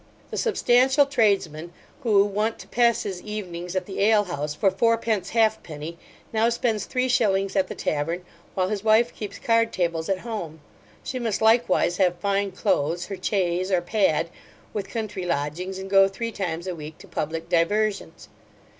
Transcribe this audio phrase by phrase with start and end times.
[0.31, 5.29] The substantial tradesman, who wont to pass his evenings at the ale house for fourpence
[5.29, 5.99] half penny,
[6.33, 8.25] now spends three shillings at the tavern,
[8.55, 10.59] while his wife keeps card tables at home;
[11.03, 14.31] she must likewise have fine clothes, her chaise, or pad,
[14.73, 18.27] with country lodgings, and go three times a week to public diversions.